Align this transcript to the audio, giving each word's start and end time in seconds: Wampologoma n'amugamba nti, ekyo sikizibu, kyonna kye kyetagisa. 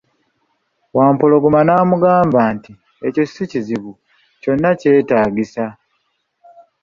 Wampologoma 0.95 1.59
n'amugamba 1.63 2.41
nti, 2.55 2.71
ekyo 3.07 3.23
sikizibu, 3.31 3.91
kyonna 4.41 4.69
kye 4.79 4.91
kyetagisa. 4.93 5.65